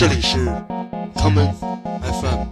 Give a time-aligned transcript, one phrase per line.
[0.00, 0.38] 这里是
[1.14, 1.52] common
[2.00, 2.46] FM。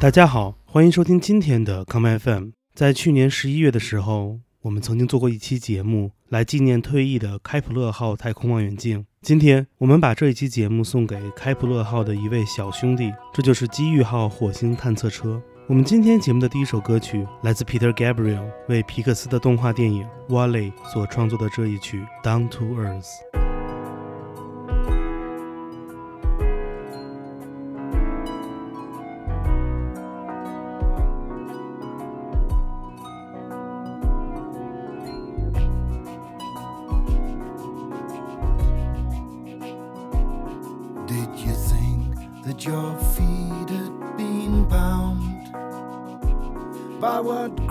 [0.00, 2.48] 大家好，欢迎收听今天的 common FM。
[2.74, 9.06] 在去年十一月的时候，我们曾经做过一期节目，来纪念退役的开普勒号太空望远镜。
[9.22, 15.40] 今天我们把这一期节目送给开普勒号的一位小兄弟，这就是机遇号火星探测车。
[15.68, 23.04] 我们今天节目的第一首歌曲来自 Peter Gabriel 为皮克斯的动画电影《Wall-E》所创作的这一曲《Down to Earth》。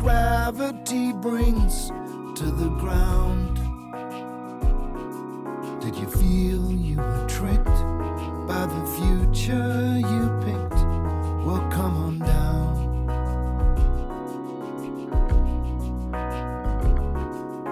[0.07, 1.87] Gravity brings
[2.33, 3.55] to the ground?
[5.81, 7.79] Did you feel you were tricked
[8.47, 10.79] by the future you picked?
[11.45, 12.75] Well, come on down.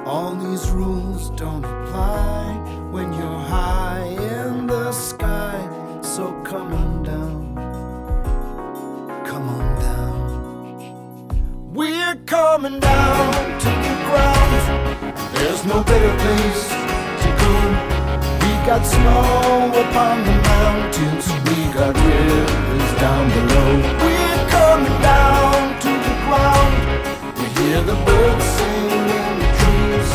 [0.06, 2.54] All these rules don't apply
[2.92, 5.58] when you're high in the sky.
[6.02, 7.55] So come on down.
[12.26, 15.14] Coming down to the ground.
[15.34, 16.70] There's no better place
[17.22, 17.54] to go.
[18.42, 21.26] We got snow upon the mountains.
[21.46, 23.72] We got rivers down below.
[24.02, 26.76] We're coming down to the ground.
[27.38, 28.90] We hear the birds sing
[29.22, 30.12] in the trees,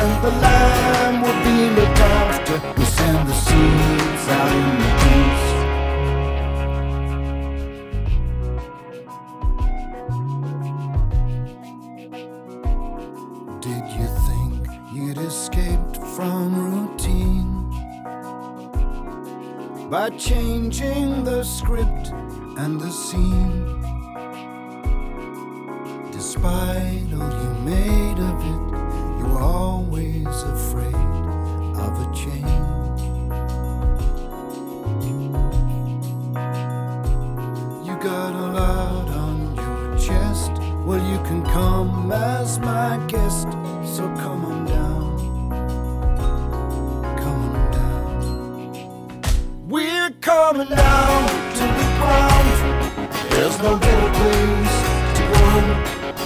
[0.00, 2.56] and the land will be looked after.
[2.78, 5.55] We send the seeds out in the east.
[16.16, 17.70] From routine
[19.90, 22.10] by changing the script
[22.56, 23.66] and the scene?
[26.10, 28.62] Despite all you made of it,
[29.18, 30.94] you were always afraid
[31.84, 32.62] of a change.
[37.86, 40.52] You got a lot on your chest.
[40.86, 43.48] Well, you can come as my guest,
[43.84, 44.55] so come on
[50.56, 52.48] coming down to the ground.
[53.28, 54.76] There's no better place
[55.16, 55.44] to go.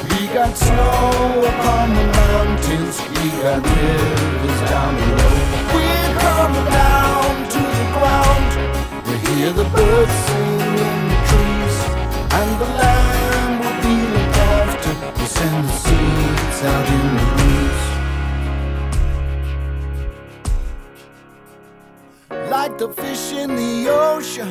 [0.06, 2.94] We got snow upon the mountains.
[3.10, 5.34] We got rivers down below.
[5.74, 8.50] We're coming down to the ground.
[9.08, 11.76] We hear the birds sing in the trees,
[12.38, 14.92] and the land will be looked after.
[15.18, 16.86] We send the seeds out
[22.80, 24.48] the fish in the ocean,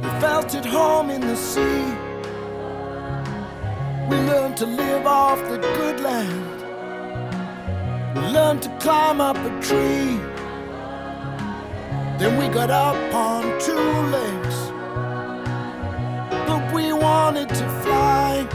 [0.00, 1.82] we felt at home in the sea.
[4.08, 6.60] We learned to live off the good land.
[8.14, 10.20] We learned to climb up a tree.
[12.20, 14.56] Then we got up on two legs.
[16.46, 18.46] But we wanted to fly.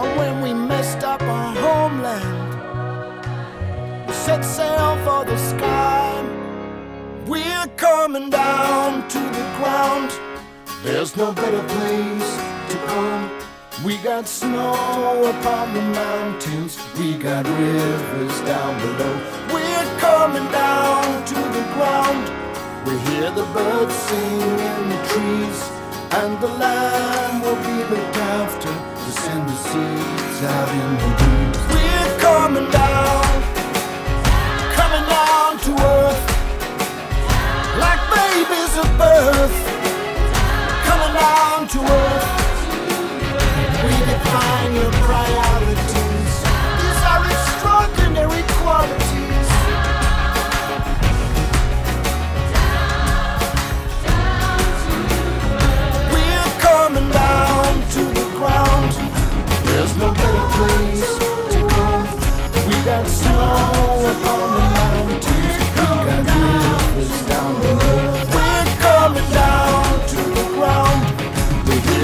[0.00, 2.49] And when we messed up our homeland,
[4.20, 6.12] set sail for the sky.
[7.26, 10.10] We're coming down to the ground.
[10.82, 12.30] There's no better place
[12.70, 13.30] to come.
[13.82, 14.74] We got snow
[15.32, 16.72] upon the mountains.
[16.98, 19.14] We got rivers down below.
[19.54, 22.24] We're coming down to the ground.
[22.86, 25.60] We hear the birds sing in the trees.
[26.20, 28.72] And the land will be looked after
[29.04, 31.60] to send the seeds out in the breeze.
[31.72, 32.99] We're coming down
[35.70, 36.20] to earth
[37.78, 39.56] like babies at birth,
[40.86, 42.28] coming down to earth.
[43.84, 44.99] We define your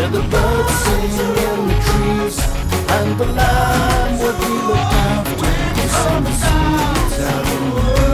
[0.07, 1.11] hear the birds sing
[1.47, 2.39] in the trees,
[2.91, 5.37] and the land will be looked after.
[5.77, 8.06] The summer seeds out in the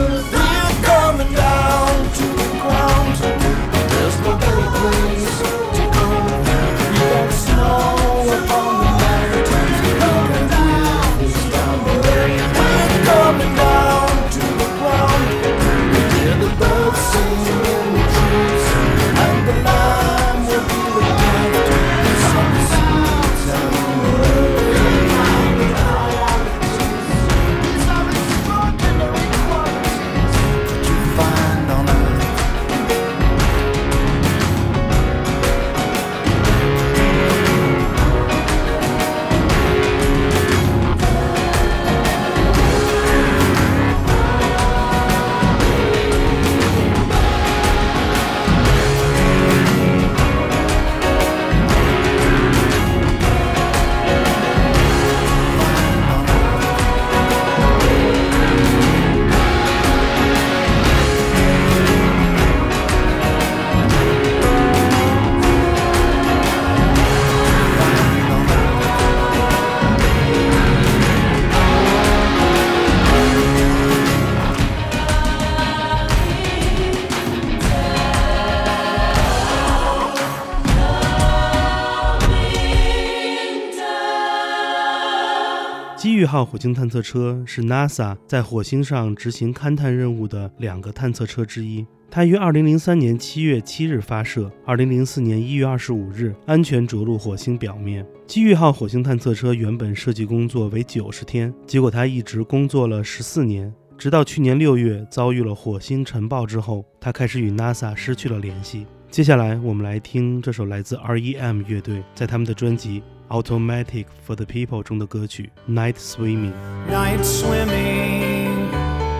[86.33, 91.85] 号火星探测车是 NASA 在火星上执行勘探任务的两个探测车之一。
[92.09, 98.03] 它于2003年7月7日发射，2004年1月25日安全着陆火星表面。
[98.25, 103.71] 机遇号火星探测车原本设计工作为90天，结果它一直工作了14年。
[103.95, 108.87] 直到去年六月遭遇了火星尘暴之后，它开始与 NASA 失去了联系。
[109.11, 118.70] 接下来，我们来听这首来自 REM 乐队在他们的专辑《Automatic for the People》中的歌曲《Night Swimming》。Night swimming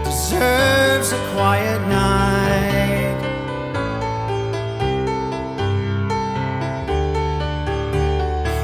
[0.02, 3.18] deserves a quiet night.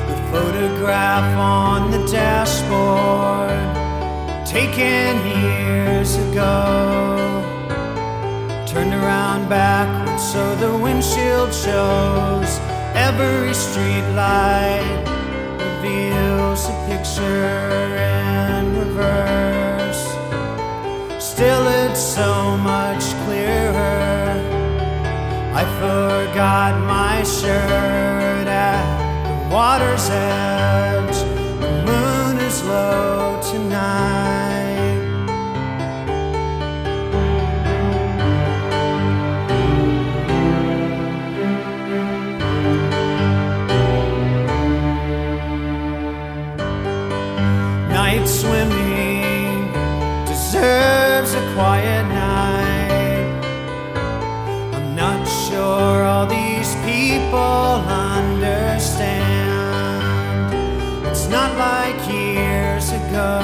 [0.08, 3.58] The photograph on the dashboard,
[4.46, 7.42] taken years ago,
[8.66, 12.58] turned around backwards so the windshield shows
[12.94, 15.17] every street light
[15.81, 20.03] reveals a picture in reverse.
[21.23, 24.35] Still, it's so much clearer.
[25.55, 28.83] I forgot my shirt at
[29.23, 31.18] the water's edge.
[57.29, 59.21] People understand.
[61.05, 63.41] It's not like years ago.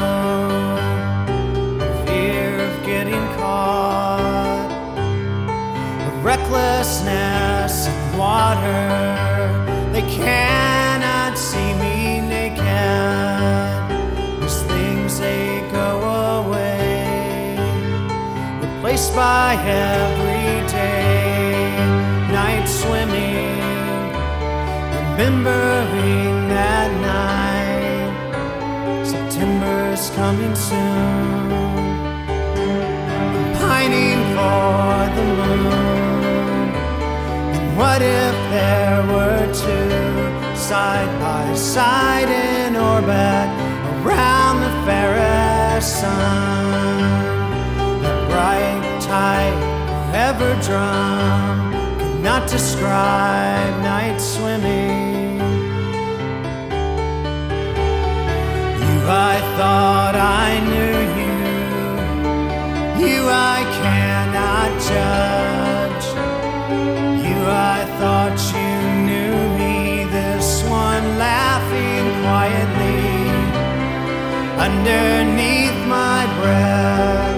[2.08, 4.72] Fear of getting caught,
[6.02, 8.90] a recklessness in water.
[9.94, 12.66] They cannot see me naked.
[14.42, 16.02] These things they go
[16.42, 17.56] away,
[18.64, 20.96] replaced by everyday
[22.34, 23.25] night swimming.
[25.18, 28.12] Remembering that night,
[29.08, 31.54] September's coming soon.
[33.16, 36.68] I'm pining for the moon.
[37.56, 43.48] And what if there were two side by side in orbit
[44.04, 46.92] around the fairest sun?
[48.02, 49.56] That bright, tight,
[50.12, 54.85] forever drum could not describe night swimming.
[59.08, 61.38] I thought I knew you.
[63.06, 66.08] You, I cannot judge.
[67.26, 68.72] You, I thought you
[69.08, 70.06] knew me.
[70.12, 73.06] This one laughing quietly
[74.66, 77.35] underneath my breath.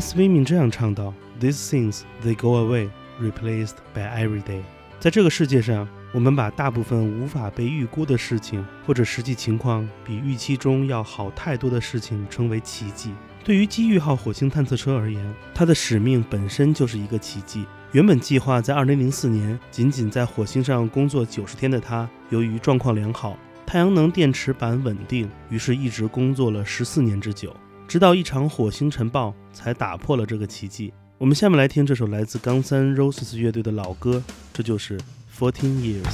[0.00, 4.62] Swimming》这样唱道：“These things they go away, replaced by every day。”
[4.98, 13.12] 在这个世界上，我们把大部分无法被预估的事情，或者实际情况比预期中要好太多的事情称为奇迹。
[13.44, 17.64] 对于机遇号火星探测车而言，它的使命本身就是一个奇迹。
[17.92, 27.54] 原本计划在2004年仅仅在火星上工作90天的它，由于状况良好，太阳能电池板稳定，于是一直工作了14年之久。
[27.88, 30.92] 直到一场火星尘暴才打破了这个奇迹。
[31.18, 34.98] 我们下面来听这首来自冈三 Roses 乐队的老歌，这就是
[35.38, 36.04] 《Fourteen Years》。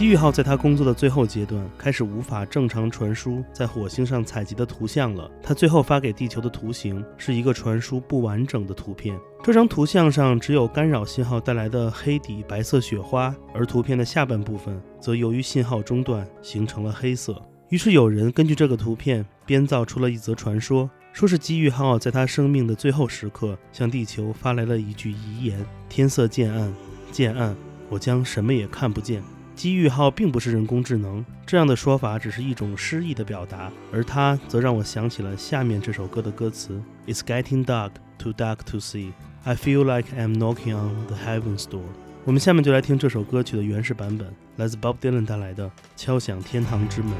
[0.00, 5.30] 机遇号在他工作的最后阶段，开始无法正常传输在火星上采集的图像了。
[5.42, 9.14] 他最后发给地球的图形是一个传输不完整的图片。
[9.44, 17.38] 这张图像上只有干扰信号带来的黑底白色雪花，而图片的下半部分则由于信号中断形成了黑色。
[17.68, 26.72] 于是有人根据这个图片编造出了一则传说，说是机遇号在他生命的最后时刻向地球发来了一句遗言：“天色渐暗，
[27.12, 27.54] 渐暗，
[27.90, 29.22] 我将什么也看不见。”
[29.60, 39.12] 机遇号并不是人工智能，这样的说法只是一种诗意的表达，而它则让我想起了下面这首歌的歌词：It's getting dark, too dark to see.
[39.44, 41.82] I feel like I'm knocking on the heaven's door.
[42.24, 47.12] 我们下面就来听这首歌曲的原始版本，来自 Bob Dylan 带来的《敲响天堂之门》。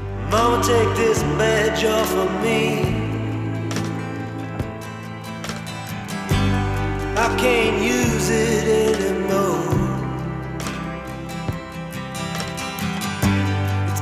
[7.15, 8.80] I can't use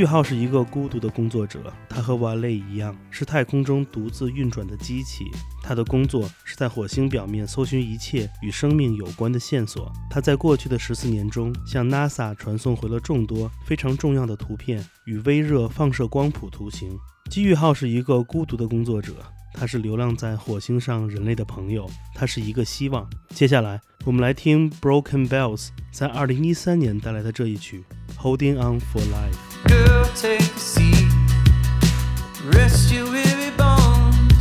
[0.00, 0.02] Ooh.
[0.02, 5.26] 机遇号是一个孤独的工作者，他和瓦雷一样，是太空中独自运转的机器。
[5.62, 9.92] 他的工作是在火星表面搜寻一切与生命有关的线索。
[10.08, 16.98] 他在过去的十四年中，向 NASA 传送回了众多非常重要的图片与微热放射光谱图形。
[17.30, 19.16] 机遇号是一个孤独的工作者，
[19.52, 23.06] 他是流浪在火星上人类的朋友，他是一个希望。
[23.34, 27.84] 接下来，我们来听 Broken Bells 在2013年带来的这一曲
[28.20, 31.08] 《Holding On for Life》。Girl, take a seat.
[32.44, 34.34] Rest your weary bones.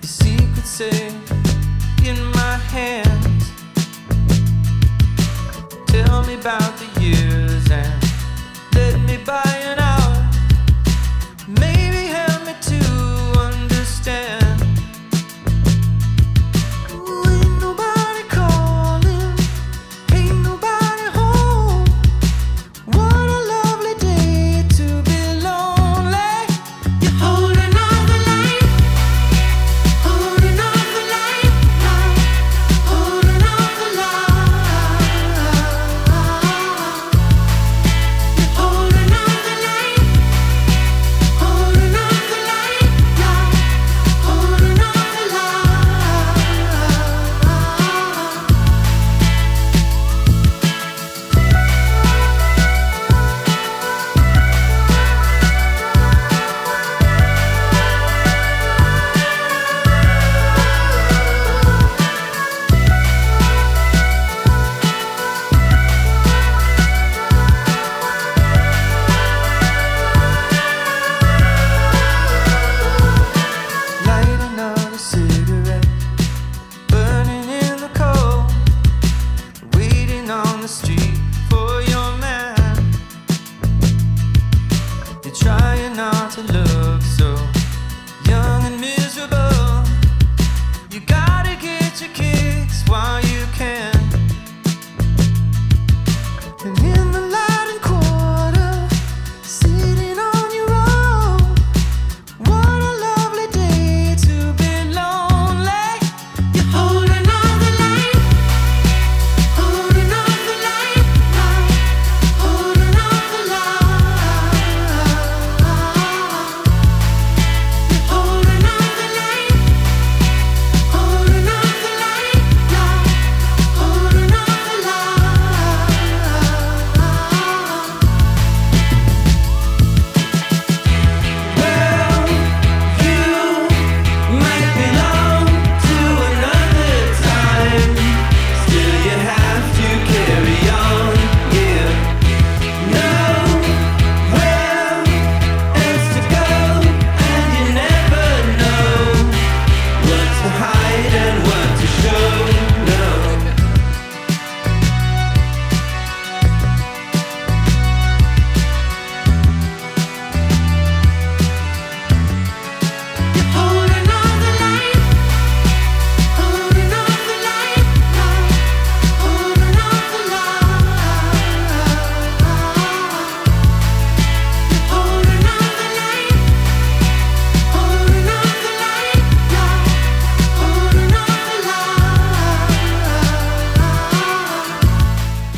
[0.00, 1.30] Secret safe
[2.02, 3.52] in my hands.
[5.86, 8.03] Tell me about the years and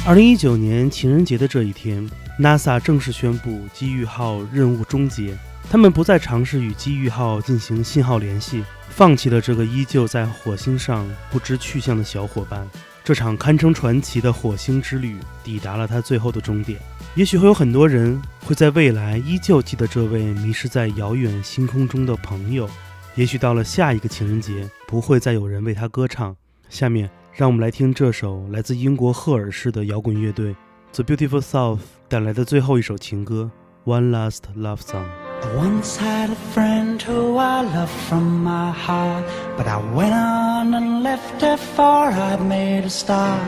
[0.06, 5.36] 二零一九年情人节的这一天，NASA 正式宣布机遇号任务终结，
[5.68, 12.64] 他们不再尝试与机遇号进行信号联系，放弃了这个依旧在火星上不知去向的小伙伴。
[13.02, 16.78] 这场堪称传奇的火星之旅抵达了它最后的终点。
[17.16, 22.70] 也许会有很多人会在未来依旧记得这位迷失在遥远星空中的朋友。
[23.16, 26.36] 也许到了下一个情人节，不会再有人为他歌唱。
[26.68, 30.55] 下面，让我们来听这首来自英国赫尔士的摇滚乐队
[30.93, 31.79] The Beautiful South
[32.09, 33.49] 带来的最后一首情歌《
[33.89, 35.05] One Last Love Song》。
[35.41, 39.23] I once had a friend who I loved from my heart,
[39.57, 43.39] but I went on and left her for I'd made a star.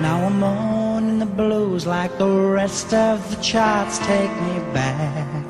[0.00, 5.43] Now I'm moaning the blues like the rest of the charts take me back.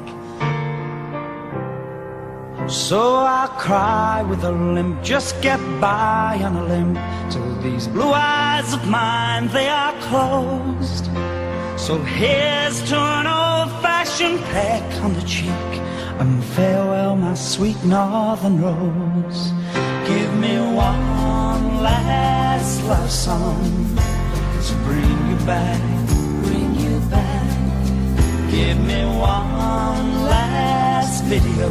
[2.68, 6.98] So I cry with a limp, just get by on a limp
[7.32, 11.06] till these blue eyes of mine they are closed.
[11.80, 15.50] So here's to an old-fashioned peck on the cheek
[16.20, 19.52] and farewell, my sweet northern rose.
[20.08, 23.96] Give me one last love song
[24.68, 25.82] to bring you back,
[26.44, 27.48] bring you back.
[28.50, 31.70] Give me one last video,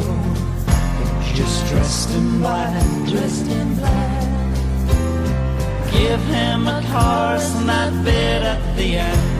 [1.35, 4.55] just dressed in black, dressed in black.
[5.91, 9.35] Give him a chorus and that bit at the end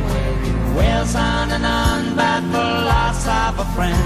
[0.75, 4.05] wails on and on about the loss of a friend.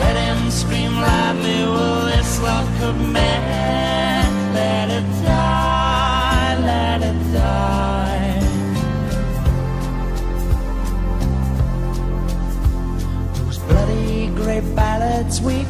[0.00, 4.54] Let him scream loudly, will this love could mend?
[4.54, 8.40] Let it die, let it die.
[13.34, 15.64] Those bloody grey ballads we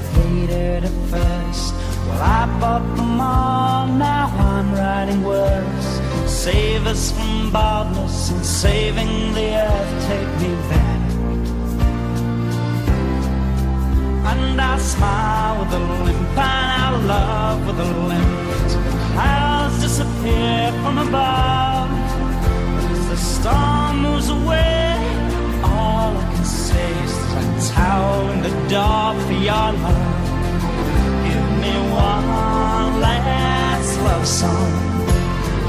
[0.46, 1.74] at first.
[2.06, 5.86] Well, I bought them all, now I'm writing words.
[6.30, 10.98] Save us from baldness and saving the earth, take me back.
[14.30, 19.12] And I smile with a limp, and I love with a limp.
[19.12, 21.90] Clouds disappear from above.
[22.90, 24.94] As the storm moves away,
[25.62, 30.17] all I can say is that I tower in the dark for your love.
[31.98, 34.72] One last love song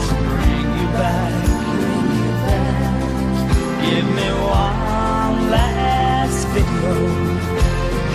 [0.05, 1.33] to bring you back.
[3.83, 4.29] Give me
[4.63, 6.93] one last video,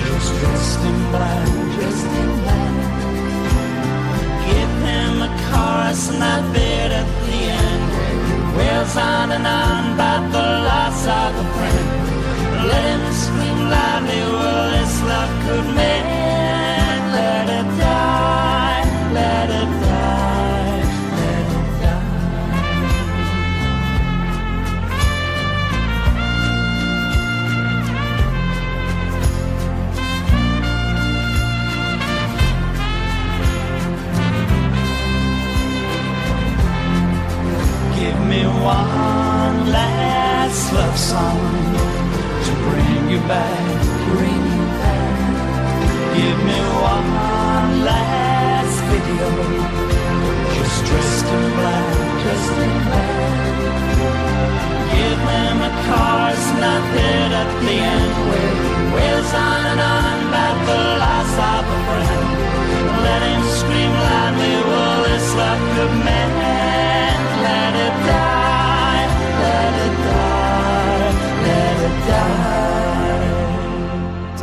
[0.00, 1.48] just dressed in black.
[4.46, 7.84] Give him a chorus at the end.
[8.96, 11.86] On and on the friend.
[12.68, 14.20] Let him scream loudly,
[14.74, 16.03] this love could mend.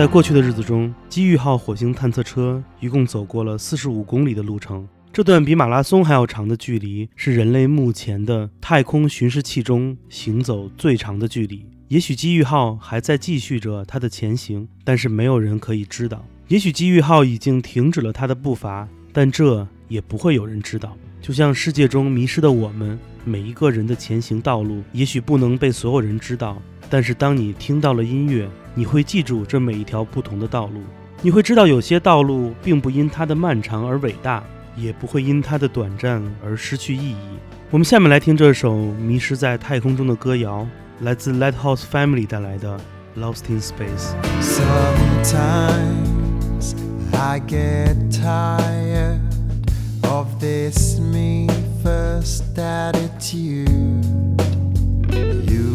[0.02, 4.90] 在过去的日子中，机遇号火星探测车一共走过了四十五公里的路程。
[5.14, 11.64] 这段比马拉松还要长的距离，是人类目前的太空巡视器中行走最长的距离。
[11.90, 16.26] 也许机遇号还在继续着它的前行，但是没有人可以知道。
[16.48, 20.98] 也许机遇号已经停止了它的步伐，但这也不会有人知道。
[21.22, 26.60] 就像世界中迷失的我们，每一个人的前行道路，也许不能被所有人知道，
[26.92, 30.82] 但是当你听到了音乐，你会记住这每一条不同的道路。
[31.22, 34.44] 你会知道，有些道路并不因它的漫长而伟大，
[34.76, 37.16] 也不会因它的短暂而失去意义。
[37.70, 40.68] 我们下面来听这首迷失在太空中的歌谣，
[41.00, 42.78] 来自 Lighthouse Family 带来的
[43.22, 44.12] 《Lost in Space》。
[47.14, 49.22] I get tired
[50.02, 51.48] of this me
[51.82, 53.81] first attitude.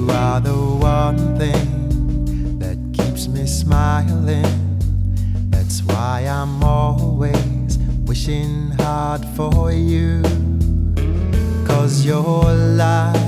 [0.07, 4.47] You are the one thing that keeps me smiling.
[5.51, 10.23] That's why I'm always wishing hard for you.
[11.66, 13.19] Cause your light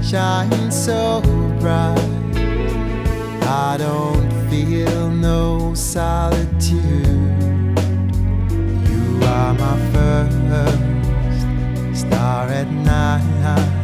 [0.00, 1.20] shines so
[1.58, 1.98] bright.
[3.42, 6.76] I don't feel no solitude.
[8.88, 13.77] You are my first star at night.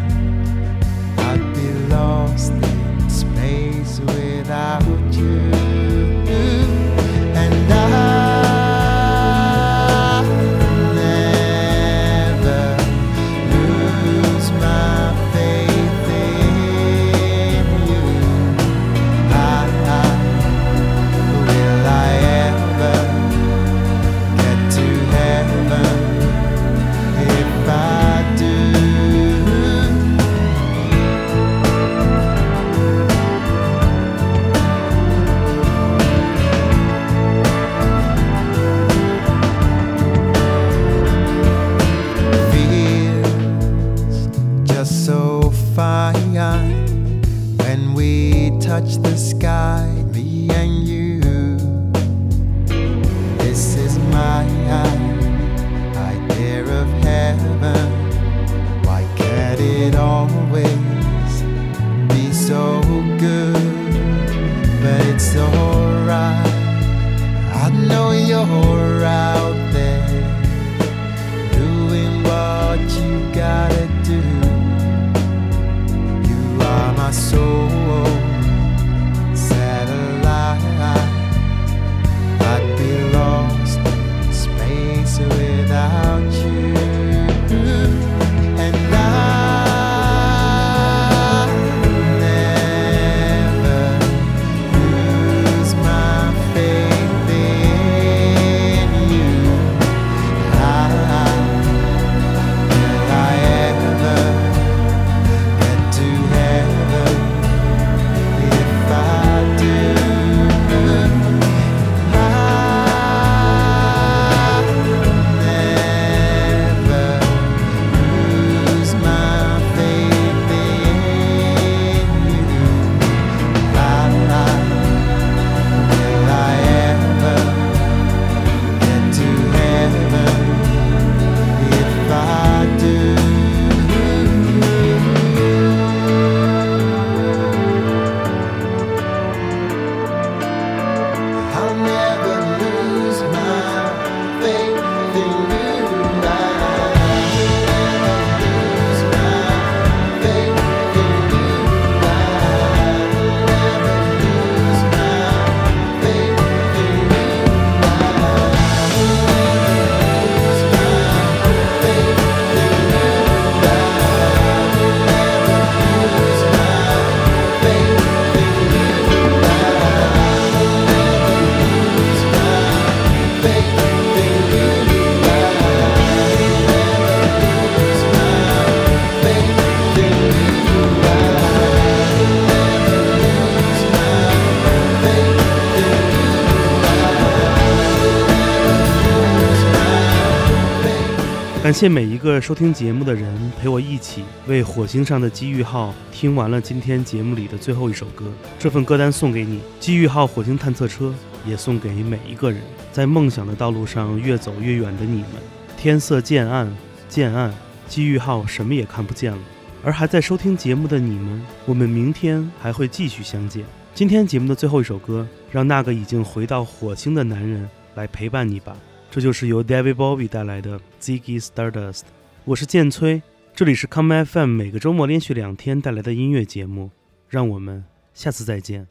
[191.64, 198.30] 感谢每一个收听节目的人，陪我一起为火星上的机遇号听完了今天节目里的最后一首歌。
[198.58, 201.14] 这份歌单送给你，机遇号火星探测车
[201.46, 202.60] 也送给每一个人，
[202.92, 205.28] 在梦想的道路上越走越远的你们。
[205.74, 206.70] 天色渐暗，
[207.08, 207.50] 渐暗，
[207.88, 209.38] 机遇号什么也看不见了。
[209.82, 213.64] 而还在收听节目的你们，我们明天还会继续相见。
[213.94, 218.76] 今天节目的最后一首歌，让那个已经回到火星的男人来陪伴你吧。
[219.14, 222.00] 这就是由 David Bowie 带来的 Ziggy Stardust。
[222.44, 223.22] 我是剑崔，
[223.54, 226.90] 这里是 Come FM 每个周末连续两天带来的音乐节目，
[227.28, 228.88] 让我们下次再见。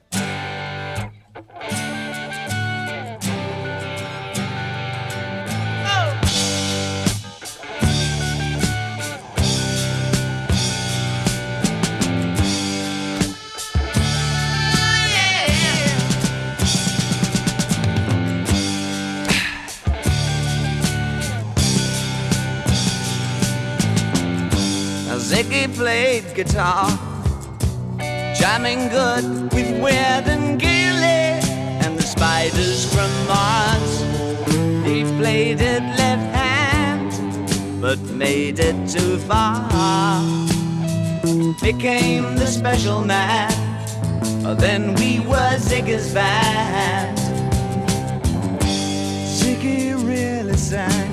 [25.24, 26.90] Ziggy played guitar,
[28.36, 31.40] jamming good with Weird and Gilly
[31.82, 34.02] and the spiders from Mars.
[34.86, 39.64] He played it left hand, but made it too far.
[41.62, 43.50] Became the special man,
[44.58, 47.18] then we were Ziggy's band.
[49.40, 51.13] Ziggy really sang.